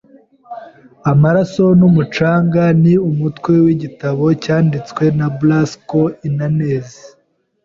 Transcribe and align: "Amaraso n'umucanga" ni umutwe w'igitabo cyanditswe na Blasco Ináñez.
"Amaraso 1.11 1.65
n'umucanga" 1.79 2.63
ni 2.81 2.93
umutwe 3.09 3.53
w'igitabo 3.65 4.23
cyanditswe 4.43 5.03
na 5.17 5.27
Blasco 5.37 6.01
Ináñez. 6.27 6.89